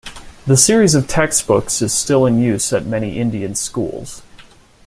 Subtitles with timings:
[0.47, 4.23] The series of textbooks is still in use at many Indian schools.